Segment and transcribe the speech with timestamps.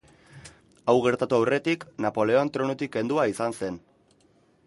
[0.91, 3.81] Hau gertatu aurretik, Napoleon tronutik kendua izan zen.